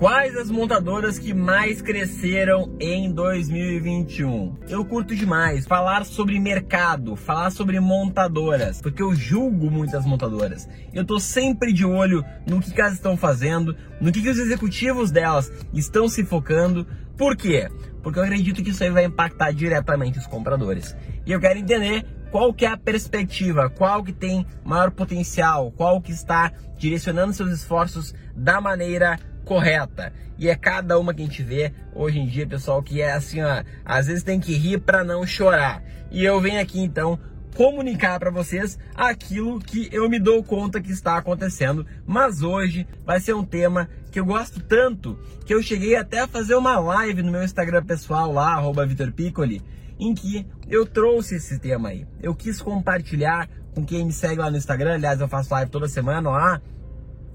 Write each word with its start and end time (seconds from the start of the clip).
Quais 0.00 0.34
as 0.34 0.50
montadoras 0.50 1.18
que 1.18 1.34
mais 1.34 1.82
cresceram 1.82 2.74
em 2.80 3.12
2021? 3.12 4.56
Eu 4.66 4.82
curto 4.82 5.14
demais 5.14 5.66
falar 5.66 6.06
sobre 6.06 6.40
mercado, 6.40 7.14
falar 7.14 7.50
sobre 7.50 7.78
montadoras, 7.80 8.80
porque 8.80 9.02
eu 9.02 9.14
julgo 9.14 9.70
muitas 9.70 10.06
montadoras. 10.06 10.66
Eu 10.94 11.04
tô 11.04 11.20
sempre 11.20 11.70
de 11.70 11.84
olho 11.84 12.24
no 12.48 12.62
que 12.62 12.80
elas 12.80 12.94
estão 12.94 13.14
fazendo, 13.14 13.76
no 14.00 14.10
que, 14.10 14.22
que 14.22 14.30
os 14.30 14.38
executivos 14.38 15.10
delas 15.10 15.52
estão 15.74 16.08
se 16.08 16.24
focando. 16.24 16.86
Por 17.14 17.36
quê? 17.36 17.68
Porque 18.02 18.18
eu 18.18 18.22
acredito 18.22 18.62
que 18.62 18.70
isso 18.70 18.82
aí 18.82 18.88
vai 18.88 19.04
impactar 19.04 19.52
diretamente 19.52 20.18
os 20.18 20.26
compradores. 20.26 20.96
E 21.26 21.32
eu 21.32 21.38
quero 21.38 21.58
entender 21.58 22.06
qual 22.30 22.54
que 22.54 22.64
é 22.64 22.68
a 22.70 22.76
perspectiva, 22.78 23.68
qual 23.68 24.02
que 24.02 24.14
tem 24.14 24.46
maior 24.64 24.90
potencial, 24.92 25.70
qual 25.72 26.00
que 26.00 26.10
está 26.10 26.50
direcionando 26.78 27.34
seus 27.34 27.52
esforços 27.52 28.14
da 28.34 28.62
maneira 28.62 29.18
correta. 29.44 30.12
E 30.38 30.48
é 30.48 30.54
cada 30.54 30.98
uma 30.98 31.12
que 31.12 31.22
a 31.22 31.24
gente 31.26 31.42
vê 31.42 31.72
hoje 31.94 32.18
em 32.18 32.26
dia, 32.26 32.46
pessoal, 32.46 32.82
que 32.82 33.02
é 33.02 33.12
assim, 33.12 33.42
ó, 33.42 33.62
às 33.84 34.06
vezes 34.06 34.22
tem 34.22 34.40
que 34.40 34.54
rir 34.54 34.80
para 34.80 35.04
não 35.04 35.26
chorar. 35.26 35.82
E 36.10 36.24
eu 36.24 36.40
venho 36.40 36.60
aqui 36.60 36.80
então 36.80 37.18
comunicar 37.54 38.18
para 38.18 38.30
vocês 38.30 38.78
aquilo 38.94 39.58
que 39.58 39.88
eu 39.92 40.08
me 40.08 40.18
dou 40.18 40.42
conta 40.42 40.80
que 40.80 40.90
está 40.90 41.16
acontecendo. 41.16 41.86
Mas 42.06 42.42
hoje 42.42 42.86
vai 43.04 43.20
ser 43.20 43.34
um 43.34 43.44
tema 43.44 43.88
que 44.10 44.18
eu 44.18 44.24
gosto 44.24 44.60
tanto 44.60 45.18
que 45.44 45.54
eu 45.54 45.62
cheguei 45.62 45.96
até 45.96 46.20
a 46.20 46.26
fazer 46.28 46.54
uma 46.54 46.78
live 46.78 47.22
no 47.22 47.30
meu 47.30 47.42
Instagram 47.44 47.84
pessoal 47.84 48.32
lá, 48.32 48.54
arroba 48.54 48.86
Vitor 48.86 49.12
Piccoli, 49.12 49.62
em 49.98 50.14
que 50.14 50.46
eu 50.68 50.86
trouxe 50.86 51.36
esse 51.36 51.58
tema 51.58 51.90
aí. 51.90 52.06
Eu 52.22 52.34
quis 52.34 52.60
compartilhar 52.60 53.48
com 53.74 53.84
quem 53.84 54.04
me 54.04 54.12
segue 54.12 54.40
lá 54.40 54.50
no 54.50 54.56
Instagram, 54.56 54.94
aliás, 54.94 55.20
eu 55.20 55.28
faço 55.28 55.52
live 55.52 55.70
toda 55.70 55.86
semana 55.88 56.30
lá. 56.30 56.60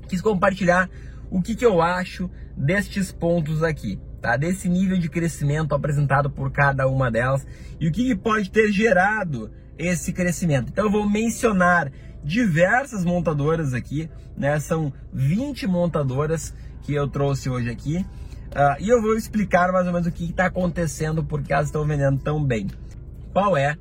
Quis 0.07 0.21
compartilhar 0.21 0.89
o 1.35 1.41
que, 1.41 1.53
que 1.53 1.65
eu 1.65 1.81
acho 1.81 2.31
destes 2.55 3.11
pontos 3.11 3.61
aqui, 3.61 3.99
tá? 4.21 4.37
Desse 4.37 4.69
nível 4.69 4.97
de 4.97 5.09
crescimento 5.09 5.75
apresentado 5.75 6.29
por 6.29 6.49
cada 6.49 6.87
uma 6.87 7.11
delas 7.11 7.45
e 7.77 7.89
o 7.89 7.91
que, 7.91 8.05
que 8.05 8.15
pode 8.15 8.49
ter 8.49 8.71
gerado 8.71 9.51
esse 9.77 10.13
crescimento. 10.13 10.69
Então 10.69 10.85
eu 10.85 10.91
vou 10.91 11.09
mencionar 11.09 11.91
diversas 12.23 13.03
montadoras 13.03 13.73
aqui, 13.73 14.09
né? 14.37 14.57
São 14.61 14.93
20 15.11 15.67
montadoras 15.67 16.55
que 16.83 16.93
eu 16.93 17.05
trouxe 17.05 17.49
hoje 17.49 17.69
aqui. 17.69 17.97
Uh, 17.97 18.79
e 18.79 18.87
eu 18.87 19.01
vou 19.01 19.17
explicar 19.17 19.73
mais 19.73 19.85
ou 19.87 19.91
menos 19.91 20.07
o 20.07 20.13
que 20.13 20.29
está 20.29 20.45
acontecendo, 20.45 21.21
porque 21.21 21.51
elas 21.51 21.65
estão 21.65 21.85
vendendo 21.85 22.17
tão 22.17 22.41
bem. 22.41 22.67
Qual 23.33 23.57
é 23.57 23.75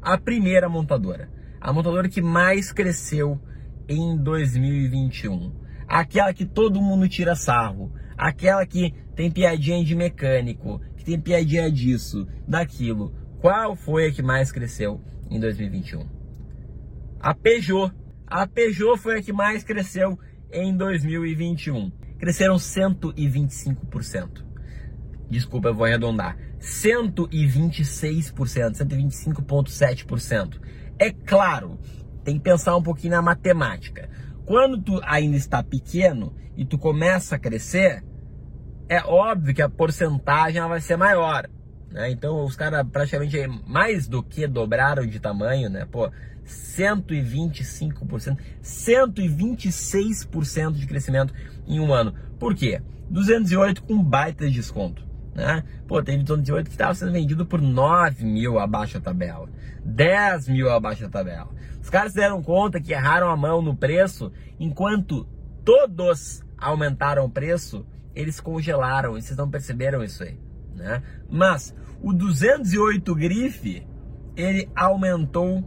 a 0.00 0.16
primeira 0.16 0.68
montadora? 0.68 1.28
A 1.60 1.72
montadora 1.72 2.08
que 2.08 2.22
mais 2.22 2.70
cresceu 2.70 3.40
em 3.88 4.16
2021 4.16 5.61
aquela 5.86 6.32
que 6.32 6.44
todo 6.44 6.80
mundo 6.80 7.08
tira 7.08 7.36
sarro, 7.36 7.92
aquela 8.16 8.64
que 8.66 8.94
tem 9.14 9.30
piadinha 9.30 9.84
de 9.84 9.94
mecânico, 9.94 10.80
que 10.96 11.04
tem 11.04 11.20
piadinha 11.20 11.70
disso, 11.70 12.26
daquilo. 12.46 13.14
Qual 13.40 13.74
foi 13.74 14.06
a 14.06 14.12
que 14.12 14.22
mais 14.22 14.52
cresceu 14.52 15.00
em 15.30 15.40
2021? 15.40 16.06
A 17.20 17.34
Peugeot. 17.34 17.92
A 18.26 18.46
Peugeot 18.46 18.98
foi 18.98 19.18
a 19.18 19.22
que 19.22 19.32
mais 19.32 19.64
cresceu 19.64 20.18
em 20.50 20.76
2021. 20.76 21.90
Cresceram 22.18 22.56
125%. 22.56 24.44
Desculpa, 25.28 25.68
eu 25.68 25.74
vou 25.74 25.86
arredondar. 25.86 26.36
126%, 26.60 28.74
125,7%. 28.74 30.60
É 30.98 31.10
claro, 31.10 31.78
tem 32.22 32.38
que 32.38 32.44
pensar 32.44 32.76
um 32.76 32.82
pouquinho 32.82 33.14
na 33.14 33.22
matemática. 33.22 34.08
Quando 34.44 34.80
tu 34.80 35.00
ainda 35.04 35.36
está 35.36 35.62
pequeno 35.62 36.34
e 36.56 36.64
tu 36.64 36.78
começa 36.78 37.36
a 37.36 37.38
crescer, 37.38 38.02
é 38.88 39.02
óbvio 39.04 39.54
que 39.54 39.62
a 39.62 39.68
porcentagem 39.68 40.60
vai 40.62 40.80
ser 40.80 40.96
maior. 40.96 41.48
Né? 41.90 42.10
Então 42.10 42.44
os 42.44 42.56
caras 42.56 42.86
praticamente 42.90 43.46
mais 43.66 44.08
do 44.08 44.22
que 44.22 44.46
dobraram 44.46 45.06
de 45.06 45.20
tamanho, 45.20 45.70
né? 45.70 45.86
Pô, 45.90 46.10
125%, 46.44 48.36
126% 48.62 50.72
de 50.72 50.86
crescimento 50.86 51.34
em 51.66 51.78
um 51.78 51.92
ano. 51.92 52.14
Por 52.38 52.54
quê? 52.54 52.80
208 53.10 53.82
com 53.84 54.02
baita 54.02 54.46
de 54.46 54.54
desconto. 54.54 55.06
Né? 55.34 55.64
Pô, 55.86 56.02
tem 56.02 56.22
208 56.22 56.66
que 56.66 56.72
estava 56.72 56.94
sendo 56.94 57.12
vendido 57.12 57.46
por 57.46 57.60
9 57.60 58.24
mil 58.24 58.58
abaixo 58.58 58.94
da 58.94 59.00
tabela, 59.00 59.48
10 59.84 60.48
mil 60.48 60.70
abaixo 60.70 61.02
da 61.02 61.08
tabela. 61.08 61.48
Os 61.80 61.88
caras 61.88 62.12
se 62.12 62.18
deram 62.18 62.42
conta 62.42 62.80
que 62.80 62.92
erraram 62.92 63.30
a 63.30 63.36
mão 63.36 63.62
no 63.62 63.74
preço, 63.74 64.30
enquanto 64.60 65.26
todos 65.64 66.42
aumentaram 66.58 67.24
o 67.24 67.30
preço, 67.30 67.84
eles 68.14 68.40
congelaram, 68.40 69.16
e 69.16 69.22
vocês 69.22 69.36
não 69.36 69.50
perceberam 69.50 70.04
isso 70.04 70.22
aí, 70.22 70.38
né? 70.74 71.02
Mas 71.30 71.74
o 72.02 72.12
208 72.12 73.14
grife, 73.14 73.86
ele 74.36 74.68
aumentou 74.76 75.62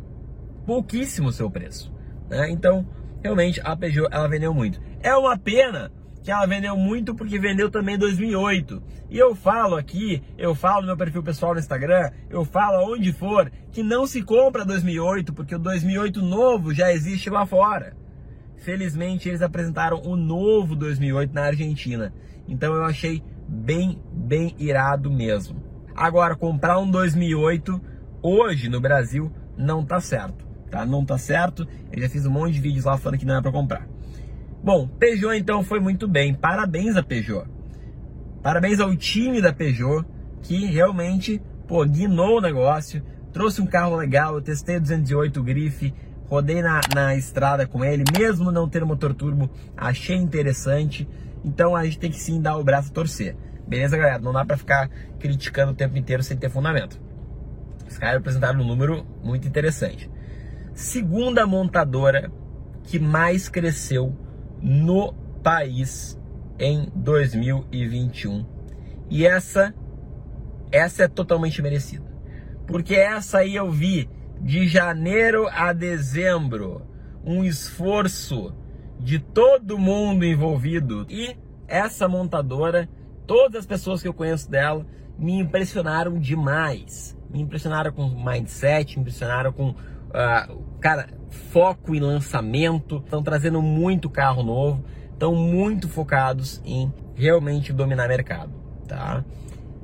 pouquíssimo 0.66 1.30
o 1.30 1.34
seu 1.34 1.50
preço, 1.50 1.92
né? 2.30 2.50
Então, 2.52 2.88
realmente 3.24 3.60
a 3.64 3.76
Peugeot 3.76 4.10
ela 4.12 4.28
vendeu 4.28 4.54
muito. 4.54 4.80
É 5.02 5.16
uma 5.16 5.38
pena 5.38 5.92
que 6.26 6.32
ela 6.32 6.48
vendeu 6.48 6.76
muito 6.76 7.14
porque 7.14 7.38
vendeu 7.38 7.70
também 7.70 7.94
em 7.94 8.00
2008. 8.00 8.82
E 9.12 9.18
eu 9.20 9.36
falo 9.36 9.76
aqui, 9.76 10.24
eu 10.36 10.56
falo 10.56 10.82
no 10.82 10.88
meu 10.88 10.98
perfil 10.98 11.22
pessoal 11.22 11.54
no 11.54 11.60
Instagram, 11.60 12.10
eu 12.32 12.44
falo 12.44 12.78
aonde 12.78 13.14
for, 13.14 13.52
que 13.72 13.84
não 13.84 14.08
se 14.08 14.24
compra 14.24 14.66
2008 14.66 15.32
porque 15.32 15.54
o 15.54 15.60
2008 15.60 16.24
novo 16.24 16.74
já 16.74 16.92
existe 16.92 17.30
lá 17.30 17.46
fora. 17.46 17.96
Felizmente 18.58 19.30
eles 19.30 19.44
apresentaram 19.44 20.02
o 20.02 20.16
novo 20.16 20.76
2008 20.76 21.32
na 21.32 21.44
Argentina. 21.44 22.12
Então 22.48 22.74
eu 22.74 22.84
achei 22.84 23.22
bem, 23.48 24.02
bem 24.12 24.56
irado 24.58 25.12
mesmo. 25.12 25.64
Agora, 25.96 26.36
comprar 26.36 26.80
um 26.80 26.90
2008 26.90 27.80
hoje 28.24 28.68
no 28.68 28.82
Brasil 28.82 29.32
não 29.56 29.86
tá 29.86 30.02
certo, 30.02 30.44
tá? 30.72 30.84
Não 30.88 31.06
tá 31.06 31.20
certo. 31.20 31.68
Eu 31.92 32.02
já 32.02 32.10
fiz 32.10 32.26
um 32.26 32.32
monte 32.32 32.54
de 32.54 32.62
vídeos 32.62 32.86
lá 32.86 32.98
falando 32.98 33.20
que 33.20 33.26
não 33.26 33.38
é 33.38 33.42
para 33.44 33.52
comprar. 33.52 33.95
Bom, 34.66 34.88
Peugeot 34.88 35.36
então 35.36 35.62
foi 35.62 35.80
muito 35.80 36.08
bem. 36.08 36.34
Parabéns 36.34 36.98
a 36.98 37.04
Peugeot. 37.04 37.46
Parabéns 38.42 38.80
ao 38.80 38.96
time 38.96 39.40
da 39.40 39.54
Peugeot 39.54 40.04
que 40.42 40.66
realmente 40.66 41.40
pô, 41.68 41.86
guinou 41.86 42.40
o 42.40 42.42
negócio, 42.42 43.04
trouxe 43.32 43.62
um 43.62 43.68
carro 43.68 43.96
legal. 43.96 44.34
Eu 44.34 44.42
testei 44.42 44.78
o 44.78 44.82
208 44.82 45.44
Grife, 45.44 45.94
rodei 46.28 46.64
na, 46.64 46.82
na 46.96 47.16
estrada 47.16 47.68
com 47.68 47.86
ele, 47.86 48.04
mesmo 48.18 48.52
não 48.52 48.68
ter 48.68 48.84
motor 48.84 49.14
turbo, 49.14 49.52
achei 49.78 50.16
interessante. 50.16 51.08
Então 51.44 51.76
a 51.76 51.86
gente 51.86 52.00
tem 52.00 52.10
que 52.10 52.20
sim 52.20 52.42
dar 52.42 52.58
o 52.58 52.64
braço 52.64 52.90
a 52.90 52.94
torcer. 52.94 53.38
Beleza, 53.68 53.96
galera? 53.96 54.18
Não 54.18 54.34
dá 54.34 54.44
pra 54.44 54.58
ficar 54.58 54.90
criticando 55.20 55.74
o 55.74 55.76
tempo 55.76 55.96
inteiro 55.96 56.24
sem 56.24 56.38
ter 56.38 56.50
fundamento. 56.50 57.00
Os 57.88 58.00
caras 58.00 58.18
apresentaram 58.18 58.60
um 58.62 58.68
número 58.68 59.06
muito 59.24 59.48
interessante. 59.48 60.10
Segunda 60.74 61.46
montadora 61.46 62.32
que 62.82 62.98
mais 62.98 63.48
cresceu 63.48 64.25
no 64.62 65.14
país 65.44 66.20
em 66.58 66.90
2021. 66.96 68.46
E 69.10 69.26
essa 69.26 69.74
essa 70.72 71.04
é 71.04 71.08
totalmente 71.08 71.62
merecida. 71.62 72.06
Porque 72.68 72.96
essa 72.96 73.40
aí 73.40 73.56
eu 73.56 73.72
vi 73.72 74.10
de 74.42 74.68
janeiro 74.68 75.48
a 75.52 75.72
dezembro 75.72 76.82
um 77.24 77.44
esforço 77.44 78.54
de 79.00 79.20
todo 79.20 79.78
mundo 79.78 80.26
envolvido 80.26 81.06
e 81.10 81.36
essa 81.68 82.08
montadora, 82.08 82.90
todas 83.26 83.62
as 83.62 83.66
pessoas 83.66 84.02
que 84.02 84.08
eu 84.08 84.14
conheço 84.14 84.50
dela 84.50 84.86
me 85.18 85.40
impressionaram 85.40 86.20
demais. 86.20 87.18
Me 87.30 87.42
impressionaram 87.42 87.92
com 87.92 88.08
mindset, 88.10 88.96
me 88.96 89.02
impressionaram 89.02 89.52
com 89.52 89.74
cara, 90.80 91.08
foco 91.52 91.94
em 91.94 92.00
lançamento, 92.00 92.98
estão 92.98 93.22
trazendo 93.22 93.62
muito 93.62 94.10
carro 94.10 94.44
novo, 94.44 94.86
estão 95.12 95.36
muito 95.36 95.90
focados 95.90 96.62
em 96.66 96.92
realmente 97.16 97.74
dominar 97.74 98.08
mercado, 98.08 98.54
tá? 98.88 99.24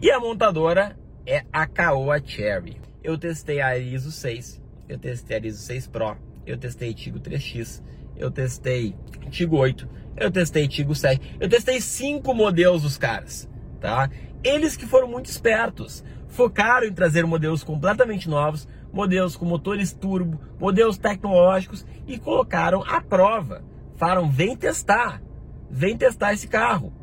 E 0.01 0.09
a 0.09 0.19
montadora 0.19 0.97
é 1.25 1.43
a 1.51 1.65
Caoa 1.67 2.21
Cherry. 2.23 2.77
Eu 3.03 3.17
testei 3.17 3.61
a 3.61 3.67
Arizo 3.67 4.11
6, 4.11 4.61
eu 4.87 4.97
testei 4.97 5.37
a 5.37 5.39
Arizo 5.39 5.59
6 5.59 5.87
Pro, 5.87 6.17
eu 6.45 6.57
testei 6.57 6.93
Tigo 6.93 7.19
3X, 7.19 7.81
eu 8.15 8.29
testei 8.29 8.95
Tigo 9.29 9.57
8, 9.57 9.87
eu 10.17 10.29
testei 10.29 10.67
Tigo 10.67 10.93
7, 10.93 11.37
eu 11.39 11.49
testei 11.49 11.81
cinco 11.81 12.33
modelos 12.33 12.83
dos 12.83 12.97
caras, 12.97 13.49
tá? 13.79 14.09
Eles 14.43 14.75
que 14.75 14.85
foram 14.85 15.07
muito 15.07 15.27
espertos, 15.27 16.03
focaram 16.27 16.87
em 16.87 16.93
trazer 16.93 17.25
modelos 17.25 17.63
completamente 17.63 18.29
novos, 18.29 18.67
modelos 18.91 19.35
com 19.35 19.45
motores 19.45 19.93
turbo, 19.93 20.39
modelos 20.59 20.97
tecnológicos 20.97 21.85
e 22.07 22.17
colocaram 22.17 22.83
à 22.83 23.01
prova. 23.01 23.63
Falaram, 23.95 24.29
vem 24.29 24.55
testar, 24.55 25.21
vem 25.69 25.97
testar 25.97 26.33
esse 26.33 26.47
carro. 26.47 26.93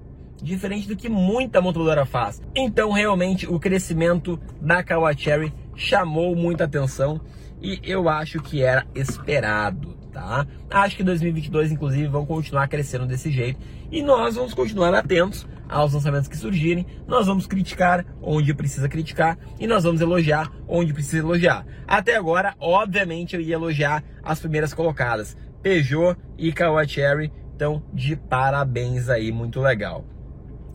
Diferente 0.41 0.87
do 0.87 0.97
que 0.97 1.09
muita 1.09 1.61
montadora 1.61 2.07
faz. 2.07 2.41
Então, 2.55 2.93
realmente, 2.93 3.47
o 3.47 3.59
crescimento 3.59 4.39
da 4.61 4.85
Kawachery 4.85 5.53
chamou 5.75 6.37
muita 6.37 6.65
atenção 6.65 7.21
e 7.61 7.81
eu 7.83 8.09
acho 8.09 8.41
que 8.41 8.63
era 8.63 8.87
esperado, 8.95 9.98
tá? 10.19 10.47
Acho 10.69 10.97
que 10.97 11.05
2022, 11.05 11.71
inclusive, 11.71 12.09
vão 12.09 12.27
continuar 12.27 12.67
crescendo 12.67 13.07
desse 13.07 13.31
jeito 13.31 13.61
e 13.91 14.03
nós 14.03 14.35
vamos 14.35 14.53
continuar 14.53 14.93
atentos 14.93 15.47
aos 15.69 15.93
lançamentos 15.93 16.27
que 16.27 16.37
surgirem. 16.37 16.85
Nós 17.07 17.27
vamos 17.27 17.47
criticar 17.47 18.05
onde 18.21 18.53
precisa 18.53 18.89
criticar 18.89 19.39
e 19.61 19.67
nós 19.67 19.85
vamos 19.85 20.01
elogiar 20.01 20.51
onde 20.67 20.93
precisa 20.93 21.19
elogiar. 21.19 21.65
Até 21.87 22.17
agora, 22.17 22.55
obviamente, 22.59 23.37
eu 23.37 23.41
ia 23.41 23.55
elogiar 23.55 24.03
as 24.23 24.41
primeiras 24.41 24.75
colocadas, 24.75 25.37
Peugeot 25.63 26.17
e 26.37 26.53
Kawachery. 26.53 27.33
Então, 27.55 27.83
de 27.93 28.17
parabéns 28.17 29.09
aí, 29.09 29.31
muito 29.31 29.61
legal. 29.61 30.05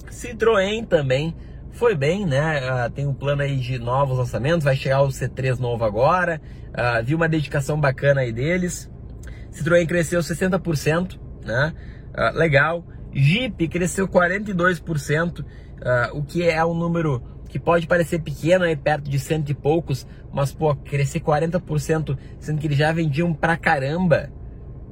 Citroën 0.09 0.85
também 0.85 1.35
foi 1.71 1.95
bem, 1.95 2.25
né? 2.25 2.59
Uh, 2.59 2.89
tem 2.91 3.07
um 3.07 3.13
plano 3.13 3.41
aí 3.41 3.57
de 3.57 3.79
novos 3.79 4.17
lançamentos, 4.17 4.63
vai 4.63 4.75
chegar 4.75 5.01
o 5.01 5.07
C3 5.07 5.59
novo 5.59 5.83
agora. 5.83 6.39
Uh, 6.69 7.03
vi 7.03 7.15
uma 7.15 7.27
dedicação 7.27 7.79
bacana 7.79 8.21
aí 8.21 8.31
deles. 8.31 8.92
Citroën 9.53 9.85
cresceu 9.85 10.19
60%, 10.19 11.19
né? 11.45 11.73
Uh, 12.13 12.38
legal. 12.38 12.85
Jeep 13.13 13.67
cresceu 13.67 14.07
42%, 14.07 15.39
uh, 15.39 15.45
o 16.17 16.23
que 16.23 16.44
é 16.44 16.65
um 16.65 16.73
número 16.73 17.21
que 17.47 17.59
pode 17.59 17.85
parecer 17.85 18.19
pequeno 18.19 18.65
aí 18.65 18.75
perto 18.75 19.07
de 19.07 19.19
cento 19.19 19.51
e 19.51 19.53
poucos, 19.53 20.07
mas 20.33 20.51
pô, 20.51 20.75
crescer 20.75 21.19
40%, 21.19 22.17
sendo 22.39 22.59
que 22.59 22.65
eles 22.65 22.77
já 22.77 22.91
vendiam 22.91 23.31
pra 23.31 23.55
caramba, 23.55 24.31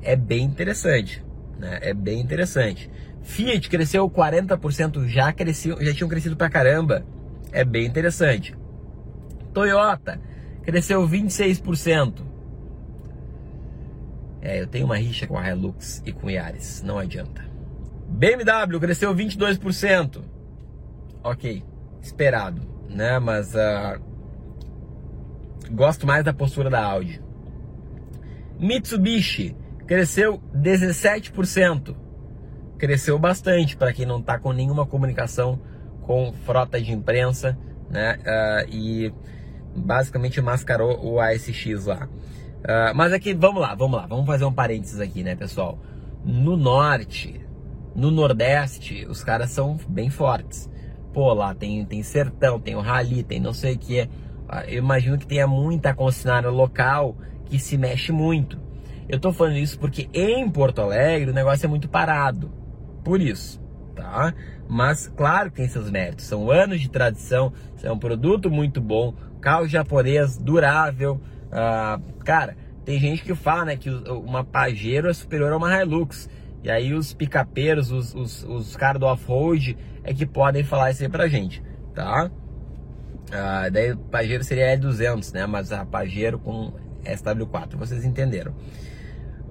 é 0.04 0.16
bem 0.16 0.44
interessante, 0.44 1.26
né? 1.58 1.80
É 1.82 1.92
bem 1.92 2.20
interessante. 2.20 2.88
Fiat 3.24 3.68
cresceu 3.68 4.08
40%, 4.08 5.08
já 5.08 5.34
cresciam, 5.34 5.82
já 5.82 5.92
tinham 5.92 6.08
crescido 6.08 6.36
pra 6.36 6.52
caramba, 6.52 7.04
é 7.52 7.66
bem 7.66 7.86
interessante. 7.86 8.56
Toyota 9.52 10.20
cresceu 10.64 11.08
26%. 11.08 12.31
É, 14.42 14.60
eu 14.60 14.68
tenho 14.68 14.86
uma 14.86 14.98
rixa 14.98 15.28
com 15.28 15.38
a 15.38 15.48
Hilux 15.48 16.02
e 16.06 16.12
com 16.12 16.28
o 16.28 16.30
Yaris, 16.30 16.82
não 16.82 16.98
adianta. 16.98 17.46
BMW 18.08 18.80
cresceu 18.80 19.16
22%. 19.16 20.22
Ok, 21.24 21.64
esperado, 22.02 22.62
né? 22.90 23.20
Mas 23.20 23.54
uh, 23.54 24.02
gosto 25.72 26.08
mais 26.08 26.26
da 26.26 26.34
postura 26.34 26.70
da 26.70 26.84
Audi. 26.84 27.22
Mitsubishi 28.60 29.56
cresceu 29.86 30.42
17%. 30.56 31.96
Cresceu 32.78 33.20
bastante 33.20 33.78
para 33.78 33.94
quem 33.94 34.06
não 34.06 34.20
está 34.20 34.40
com 34.40 34.52
nenhuma 34.52 34.86
comunicação 34.86 35.62
com 36.02 36.34
frota 36.34 36.82
de 36.82 36.92
imprensa, 36.92 37.58
né? 37.90 38.18
Uh, 38.20 38.70
e 38.70 39.14
basicamente 39.76 40.42
mascarou 40.42 41.00
o 41.06 41.20
ASX 41.20 41.86
lá. 41.86 42.10
Uh, 42.62 42.94
mas 42.96 43.12
aqui, 43.12 43.34
vamos 43.34 43.62
lá, 43.62 43.74
vamos 43.74 44.00
lá, 44.00 44.06
vamos 44.06 44.26
fazer 44.26 44.46
um 44.46 44.54
parênteses 44.54 45.00
aqui, 45.00 45.24
né, 45.24 45.36
pessoal? 45.36 45.80
No 46.24 46.56
norte, 46.56 47.42
no 47.96 48.12
Nordeste, 48.12 49.06
os 49.10 49.24
caras 49.24 49.50
são 49.50 49.78
bem 49.88 50.10
fortes. 50.10 50.70
Pô, 51.14 51.34
lá 51.34 51.54
tem, 51.54 51.84
tem 51.86 52.04
sertão, 52.04 52.60
tem 52.60 52.76
o 52.76 52.82
rally, 52.82 53.24
tem 53.24 53.40
não 53.40 53.54
sei 53.54 53.74
o 53.74 53.78
que. 53.78 54.10
Ah, 54.48 54.66
eu 54.66 54.78
imagino 54.78 55.18
que 55.18 55.28
tenha 55.28 55.48
muita 55.48 55.94
concessionária 55.94 56.50
local 56.50 57.18
que 57.46 57.60
se 57.60 57.78
mexe 57.78 58.12
muito. 58.12 58.60
Eu 59.10 59.20
tô 59.20 59.34
falando 59.34 59.58
isso 59.58 59.78
porque 59.78 60.10
em 60.14 60.50
Porto 60.50 60.80
Alegre 60.80 61.32
o 61.32 61.34
negócio 61.34 61.66
é 61.66 61.70
muito 61.70 61.90
parado. 61.90 62.52
Por 63.04 63.20
isso, 63.20 63.62
tá? 63.96 64.34
Mas 64.70 65.08
claro 65.10 65.50
que 65.50 65.58
tem 65.58 65.68
seus 65.68 65.90
méritos. 65.90 66.26
São 66.26 66.50
anos 66.50 66.80
de 66.80 66.90
tradição, 66.90 67.52
é 67.84 67.92
um 67.92 68.00
produto 68.00 68.50
muito 68.50 68.80
bom, 68.80 69.14
carro 69.42 69.68
japonês 69.68 70.38
durável. 70.38 71.20
Ah, 71.52 72.00
cara, 72.24 72.56
tem 72.86 73.00
gente 73.00 73.24
que 73.24 73.36
fala 73.36 73.66
né, 73.66 73.76
que 73.76 73.90
uma 73.90 74.44
Pajero 74.44 75.10
é 75.10 75.14
superior 75.14 75.52
a 75.52 75.58
uma 75.58 75.82
Hilux. 75.82 76.30
E 76.64 76.70
aí 76.70 76.94
os 76.94 77.14
picapeiros, 77.14 77.92
os, 77.92 78.14
os, 78.14 78.44
os 78.44 78.76
caras 78.76 79.00
do 79.00 79.06
off-road 79.06 79.78
é 80.04 80.14
que 80.14 80.26
podem 80.26 80.64
falar 80.64 80.92
isso 80.92 81.04
aí 81.04 81.10
pra 81.10 81.28
gente, 81.28 81.64
tá? 81.94 82.30
Ah, 83.32 83.70
daí 83.70 83.94
o 83.94 83.98
Pajero 83.98 84.44
seria 84.44 84.78
E200, 84.78 85.34
né? 85.34 85.46
Mas 85.48 85.72
a 85.72 85.86
Pajero 85.86 86.38
com 86.38 86.74
SW4, 87.04 87.76
vocês 87.76 88.06
entenderam. 88.06 88.54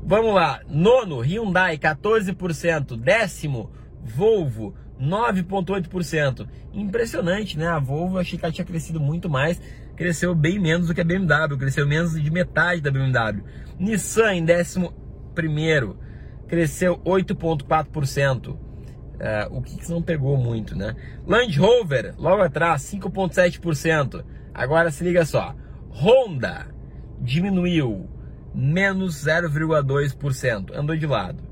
Vamos 0.03 0.35
lá, 0.35 0.61
nono, 0.69 1.21
Hyundai 1.21 1.77
14%, 1.77 2.97
décimo, 2.97 3.71
Volvo 4.03 4.75
9,8%. 5.01 6.47
Impressionante, 6.73 7.59
né? 7.59 7.69
A 7.69 7.79
Volvo 7.79 8.19
achei 8.19 8.39
que 8.39 8.45
ela 8.45 8.53
tinha 8.53 8.65
crescido 8.65 9.01
muito 9.01 9.29
mais, 9.29 9.61
cresceu 10.01 10.35
bem 10.35 10.59
menos 10.59 10.87
do 10.87 10.95
que 10.95 11.03
a 11.03 11.05
BMW, 11.05 11.59
cresceu 11.59 11.87
menos 11.87 12.19
de 12.19 12.31
metade 12.31 12.81
da 12.81 12.91
BMW. 12.91 13.45
Nissan 13.79 14.33
em 14.33 14.43
décimo 14.43 14.95
primeiro, 15.35 15.99
cresceu 16.49 16.97
8,4%. 17.05 18.57
É, 19.19 19.47
o 19.51 19.61
que 19.61 19.91
não 19.91 20.01
pegou 20.01 20.39
muito, 20.39 20.75
né? 20.75 20.97
Land 21.27 21.59
Rover, 21.59 22.15
logo 22.17 22.41
atrás, 22.41 22.81
5,7%. 22.81 24.25
Agora 24.55 24.91
se 24.91 25.05
liga 25.05 25.23
só. 25.27 25.55
Honda 25.91 26.69
diminuiu, 27.21 28.09
menos 28.55 29.23
0,2%. 29.23 30.75
Andou 30.75 30.97
de 30.97 31.07
lado. 31.07 31.45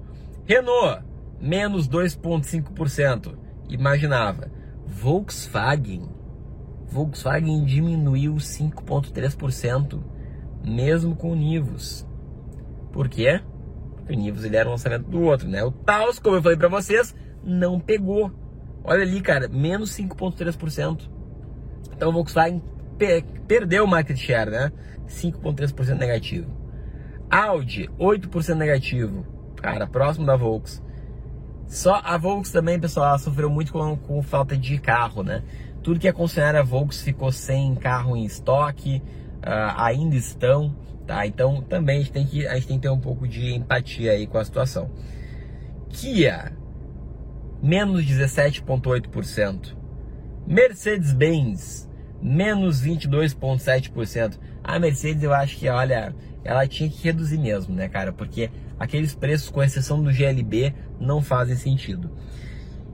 Renault, 0.47 1.05
menos 1.39 1.87
2,5%. 1.87 3.37
Imaginava. 3.69 4.51
Volkswagen. 4.87 6.18
Volkswagen 6.91 7.65
diminuiu 7.65 8.35
5,3%, 8.35 10.01
mesmo 10.65 11.15
com 11.15 11.33
o 11.33 11.37
Nivus. 11.37 12.07
Por 12.93 13.09
quê? 13.09 13.41
o 14.09 14.17
Nivus 14.17 14.45
ele 14.45 14.57
era 14.57 14.69
um 14.69 14.73
lançamento 14.73 15.09
do 15.09 15.21
outro, 15.21 15.49
né? 15.49 15.63
O 15.63 15.71
Taos, 15.71 16.19
como 16.19 16.37
eu 16.37 16.43
falei 16.43 16.57
para 16.57 16.69
vocês, 16.69 17.15
não 17.45 17.79
pegou. 17.79 18.33
Olha 18.83 19.03
ali, 19.03 19.21
cara, 19.21 19.49
menos 19.49 19.91
5,3%. 19.91 21.09
Então 21.95 22.09
o 22.09 22.13
Volkswagen 22.13 22.63
pe 22.97 23.23
perdeu 23.47 23.85
o 23.85 23.89
market 23.89 24.17
share, 24.17 24.51
né? 24.51 24.73
5,3% 25.07 25.99
negativo. 25.99 26.51
Audi, 27.31 27.89
8% 27.99 28.55
negativo. 28.55 29.27
Cara, 29.57 29.87
próximo 29.87 30.27
da 30.27 30.37
Volks. 30.37 30.83
Só 31.67 32.01
a 32.03 32.17
Volks 32.17 32.51
também, 32.51 32.81
pessoal, 32.81 33.19
sofreu 33.19 33.51
muito 33.51 33.73
com, 33.73 33.97
com 33.97 34.23
falta 34.23 34.57
de 34.57 34.79
carro, 34.79 35.23
né? 35.23 35.43
Tudo 35.83 36.01
que 36.01 36.09
a 36.09 36.13
concessionária 36.13 36.63
Volks 36.63 37.03
ficou 37.03 37.33
sem 37.33 37.75
carro 37.75 38.17
em 38.17 38.25
estoque, 38.25 39.03
uh, 39.39 39.75
ainda 39.77 40.17
estão. 40.17 40.75
Tá? 41.07 41.27
Então 41.27 41.63
também 41.63 41.97
a 41.97 42.01
gente, 42.01 42.13
tem 42.13 42.27
que, 42.27 42.47
a 42.47 42.55
gente 42.55 42.67
tem 42.67 42.77
que 42.77 42.83
ter 42.83 42.91
um 42.91 43.01
pouco 43.01 43.27
de 43.27 43.55
empatia 43.55 44.13
aí 44.13 44.27
com 44.27 44.39
a 44.39 44.45
situação. 44.45 44.91
Kia, 45.89 46.53
menos 47.63 48.05
17,8%. 48.05 49.77
Mercedes-Benz, 50.47 51.89
menos 52.23 52.83
22,7%. 52.83 54.39
A 54.63 54.79
Mercedes 54.79 55.23
eu 55.23 55.33
acho 55.33 55.57
que, 55.57 55.69
olha, 55.69 56.15
ela 56.45 56.67
tinha 56.67 56.89
que 56.89 57.03
reduzir 57.03 57.39
mesmo, 57.39 57.75
né, 57.75 57.89
cara? 57.89 58.13
Porque 58.13 58.51
aqueles 58.79 59.15
preços, 59.15 59.51
com 59.51 59.63
exceção 59.63 60.03
do 60.03 60.13
GLB, 60.13 60.75
não 61.01 61.23
fazem 61.23 61.57
sentido. 61.57 62.11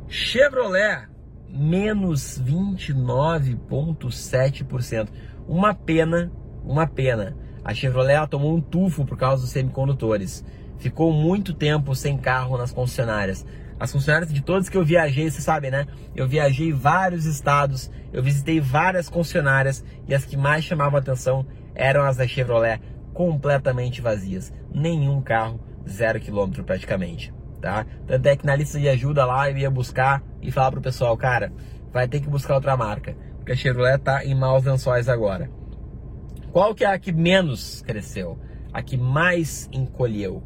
Chevrolet, 0.09 1.09
menos 1.55 2.43
29,7%. 2.43 5.09
Uma 5.47 5.75
pena, 5.75 6.33
uma 6.65 6.87
pena 6.87 7.37
a 7.65 7.73
Chevrolet 7.73 8.29
tomou 8.29 8.55
um 8.55 8.61
tufo 8.61 9.07
por 9.07 9.17
causa 9.17 9.43
dos 9.43 9.51
semicondutores. 9.51 10.45
Ficou 10.79 11.13
muito 11.13 11.55
tempo 11.55 11.95
sem 11.95 12.19
carro 12.19 12.59
nas 12.59 12.71
concessionárias. 12.71 13.47
As 13.81 13.91
concessionárias 13.91 14.33
de 14.33 14.43
todas 14.43 14.69
que 14.69 14.77
eu 14.77 14.85
viajei, 14.85 15.31
você 15.31 15.41
sabe, 15.41 15.71
né? 15.71 15.87
Eu 16.15 16.29
viajei 16.29 16.73
vários 16.73 17.25
estados, 17.25 17.91
eu 18.13 18.23
visitei 18.23 18.61
várias 18.61 19.09
concessionárias 19.09 19.83
e 20.07 20.15
as 20.15 20.27
que 20.27 20.37
mais 20.37 20.65
chamavam 20.65 20.99
atenção 20.99 21.47
eram 21.75 22.03
as 22.03 22.19
da 22.19 22.27
Chevrolet 22.27 22.81
completamente 23.15 24.03
vazias. 24.03 24.53
Nenhum 24.73 25.23
carro, 25.23 25.59
zero 25.89 26.21
quilômetro 26.21 26.65
praticamente, 26.65 27.33
tá? 27.65 27.87
Tanto 28.07 28.27
é 28.27 28.37
que 28.37 28.45
na 28.45 28.55
lista 28.55 28.79
de 28.79 28.87
ajuda 28.91 29.25
lá 29.25 29.51
eu 29.51 29.57
ia 29.57 29.71
buscar 29.71 30.23
e 30.43 30.53
falar 30.53 30.71
pro 30.71 30.83
pessoal, 30.83 31.17
cara, 31.17 31.51
vai 31.91 32.07
ter 32.07 32.21
que 32.21 32.29
buscar 32.29 32.57
outra 32.57 32.77
marca, 32.77 33.17
porque 33.37 33.53
a 33.53 33.57
Chevrolet 33.57 33.97
tá 33.97 34.23
em 34.23 34.35
maus 34.35 34.65
lençóis 34.65 35.09
agora. 35.09 35.49
Qual 36.53 36.75
que 36.75 36.85
é 36.85 36.89
a 36.89 36.99
que 36.99 37.11
menos 37.11 37.81
cresceu? 37.81 38.39
A 38.71 38.83
que 38.83 38.99
mais 38.99 39.67
encolheu? 39.73 40.43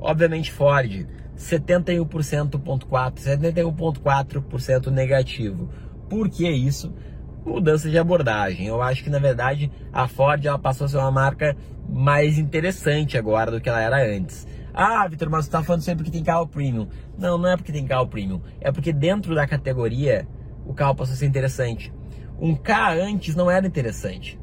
Obviamente 0.00 0.50
Ford, 0.50 1.06
71,4%, 1.36 3.18
71,4% 3.18 4.86
negativo. 4.86 5.68
Por 6.08 6.30
que 6.30 6.48
isso? 6.48 6.94
Mudança 7.44 7.90
de 7.90 7.98
abordagem. 7.98 8.68
Eu 8.68 8.80
acho 8.80 9.04
que 9.04 9.10
na 9.10 9.18
verdade 9.18 9.70
a 9.92 10.08
Ford 10.08 10.42
ela 10.42 10.58
passou 10.58 10.86
a 10.86 10.88
ser 10.88 10.96
uma 10.96 11.10
marca 11.10 11.54
mais 11.86 12.38
interessante 12.38 13.18
agora 13.18 13.50
do 13.50 13.60
que 13.60 13.68
ela 13.68 13.82
era 13.82 14.02
antes. 14.02 14.46
Ah, 14.72 15.06
Vitor, 15.08 15.28
mas 15.30 15.44
você 15.44 15.48
está 15.48 15.62
falando 15.62 15.82
sempre 15.82 16.04
que 16.04 16.10
tem 16.10 16.22
carro 16.22 16.46
premium. 16.46 16.88
Não, 17.16 17.38
não 17.38 17.48
é 17.48 17.56
porque 17.56 17.72
tem 17.72 17.86
carro 17.86 18.06
premium. 18.06 18.40
É 18.60 18.70
porque 18.70 18.92
dentro 18.92 19.34
da 19.34 19.46
categoria 19.46 20.26
o 20.66 20.74
carro 20.74 20.94
passou 20.94 21.14
a 21.14 21.16
ser 21.16 21.26
interessante. 21.26 21.92
Um 22.40 22.54
K 22.54 22.92
antes 22.92 23.34
não 23.34 23.50
era 23.50 23.66
interessante. 23.66 24.38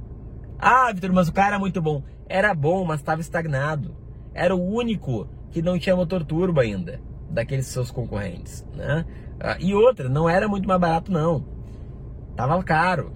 Ah, 0.60 0.92
Vitor, 0.92 1.14
mas 1.14 1.28
o 1.28 1.34
carro 1.34 1.50
era 1.50 1.60
muito 1.60 1.82
bom. 1.82 2.04
Era 2.28 2.54
bom, 2.54 2.84
mas 2.84 3.00
estava 3.00 3.22
estagnado. 3.22 3.96
Era 4.34 4.56
o 4.56 4.62
único 4.62 5.30
que 5.52 5.62
não 5.62 5.80
tinha 5.80 5.96
motor 5.96 6.26
turbo 6.26 6.60
ainda, 6.60 7.00
daqueles 7.30 7.68
seus 7.68 7.92
concorrentes, 7.92 8.66
né? 8.76 9.06
Ah, 9.40 9.58
e 9.60 9.74
outra, 9.74 10.10
não 10.10 10.28
era 10.28 10.48
muito 10.48 10.68
mais 10.68 10.82
barato 10.82 11.12
não. 11.12 11.46
Tava 12.36 12.62
caro. 12.64 13.14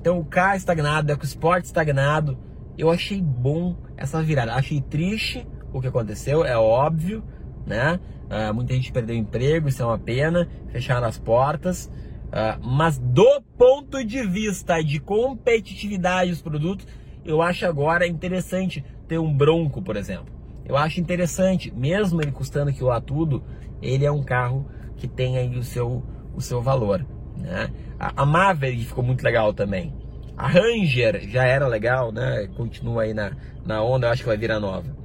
Então 0.00 0.18
o 0.18 0.24
K 0.24 0.56
estagnado, 0.56 1.12
o 1.12 1.24
Sport 1.24 1.64
estagnado. 1.64 2.38
Eu 2.76 2.90
achei 2.90 3.22
bom 3.22 3.76
essa 3.96 4.22
virada. 4.22 4.54
Achei 4.54 4.80
triste 4.80 5.46
o 5.78 5.80
que 5.80 5.88
aconteceu, 5.88 6.44
é 6.44 6.56
óbvio, 6.56 7.22
né? 7.66 8.00
Uh, 8.26 8.52
muita 8.52 8.74
gente 8.74 8.92
perdeu 8.92 9.14
emprego, 9.14 9.68
isso 9.68 9.82
é 9.82 9.86
uma 9.86 9.98
pena. 9.98 10.48
Fecharam 10.68 11.06
as 11.06 11.18
portas. 11.18 11.90
Uh, 12.26 12.66
mas 12.66 12.98
do 12.98 13.40
ponto 13.56 14.04
de 14.04 14.26
vista 14.26 14.82
de 14.82 14.98
competitividade 14.98 16.30
dos 16.30 16.42
produtos, 16.42 16.86
eu 17.24 17.40
acho 17.40 17.64
agora 17.66 18.06
interessante 18.06 18.84
ter 19.06 19.18
um 19.18 19.32
Bronco, 19.32 19.80
por 19.80 19.96
exemplo. 19.96 20.34
Eu 20.64 20.76
acho 20.76 21.00
interessante, 21.00 21.72
mesmo 21.72 22.20
ele 22.20 22.32
custando 22.32 22.70
aquilo 22.70 22.88
lá 22.88 23.00
tudo, 23.00 23.44
ele 23.80 24.04
é 24.04 24.10
um 24.10 24.22
carro 24.22 24.66
que 24.96 25.06
tem 25.06 25.38
aí 25.38 25.56
o 25.56 25.62
seu, 25.62 26.02
o 26.34 26.40
seu 26.40 26.60
valor. 26.60 27.06
Né? 27.36 27.70
A, 27.98 28.22
a 28.22 28.26
Maverick 28.26 28.84
ficou 28.84 29.04
muito 29.04 29.22
legal 29.22 29.52
também. 29.52 29.94
A 30.36 30.48
Ranger 30.48 31.28
já 31.28 31.44
era 31.44 31.66
legal, 31.66 32.12
né? 32.12 32.48
Continua 32.56 33.04
aí 33.04 33.14
na, 33.14 33.32
na 33.64 33.82
onda, 33.82 34.06
eu 34.06 34.10
acho 34.12 34.22
que 34.22 34.28
vai 34.28 34.36
virar 34.36 34.60
nova. 34.60 34.95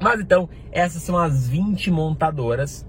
Mas 0.00 0.18
então, 0.18 0.48
essas 0.72 1.02
são 1.02 1.16
as 1.16 1.46
20 1.46 1.90
montadoras 1.90 2.86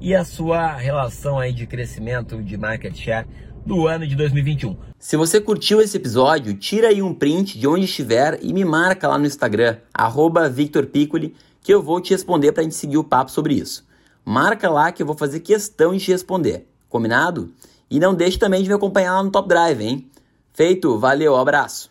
e 0.00 0.14
a 0.14 0.24
sua 0.24 0.74
relação 0.76 1.38
aí 1.38 1.52
de 1.52 1.66
crescimento 1.66 2.40
de 2.42 2.56
market 2.56 2.94
share 2.94 3.26
do 3.66 3.88
ano 3.88 4.06
de 4.06 4.14
2021. 4.14 4.76
Se 4.96 5.16
você 5.16 5.40
curtiu 5.40 5.80
esse 5.80 5.96
episódio, 5.96 6.54
tira 6.54 6.88
aí 6.88 7.02
um 7.02 7.12
print 7.12 7.58
de 7.58 7.66
onde 7.66 7.84
estiver 7.84 8.38
e 8.40 8.52
me 8.52 8.64
marca 8.64 9.08
lá 9.08 9.18
no 9.18 9.26
Instagram, 9.26 9.78
@victorpiccoli, 10.52 11.34
que 11.60 11.74
eu 11.74 11.82
vou 11.82 12.00
te 12.00 12.12
responder 12.12 12.52
para 12.52 12.60
a 12.60 12.64
gente 12.64 12.76
seguir 12.76 12.96
o 12.96 13.04
papo 13.04 13.30
sobre 13.32 13.54
isso. 13.54 13.84
Marca 14.24 14.70
lá 14.70 14.92
que 14.92 15.02
eu 15.02 15.06
vou 15.06 15.16
fazer 15.16 15.40
questão 15.40 15.92
de 15.92 16.04
te 16.04 16.12
responder. 16.12 16.68
Combinado? 16.88 17.52
E 17.90 17.98
não 17.98 18.14
deixe 18.14 18.38
também 18.38 18.62
de 18.62 18.68
me 18.68 18.74
acompanhar 18.74 19.16
lá 19.16 19.22
no 19.22 19.30
Top 19.30 19.48
Drive, 19.48 19.82
hein? 19.82 20.08
Feito, 20.52 20.96
valeu, 20.98 21.36
abraço! 21.36 21.84